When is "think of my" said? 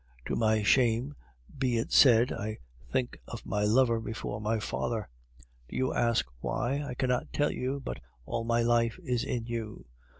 2.91-3.65